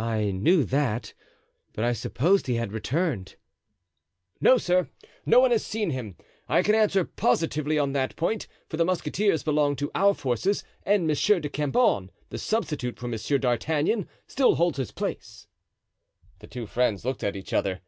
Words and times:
"I 0.00 0.32
knew 0.32 0.64
that, 0.64 1.14
but 1.72 1.84
I 1.84 1.92
supposed 1.92 2.48
he 2.48 2.56
had 2.56 2.72
returned." 2.72 3.36
"No, 4.40 4.58
sir; 4.58 4.88
no 5.24 5.38
one 5.38 5.52
has 5.52 5.64
seen 5.64 5.90
him. 5.90 6.16
I 6.48 6.64
can 6.64 6.74
answer 6.74 7.04
positively 7.04 7.78
on 7.78 7.92
that 7.92 8.16
point, 8.16 8.48
for 8.68 8.76
the 8.76 8.84
musketeers 8.84 9.44
belong 9.44 9.76
to 9.76 9.92
our 9.94 10.14
forces 10.14 10.64
and 10.82 11.06
Monsieur 11.06 11.38
de 11.38 11.48
Cambon, 11.48 12.10
the 12.30 12.38
substitute 12.38 12.98
for 12.98 13.06
Monsieur 13.06 13.38
d'Artagnan, 13.38 14.08
still 14.26 14.56
holds 14.56 14.78
his 14.78 14.90
place." 14.90 15.46
The 16.40 16.48
two 16.48 16.66
friends 16.66 17.04
looked 17.04 17.22
at 17.22 17.36
each 17.36 17.52
other. 17.52 17.82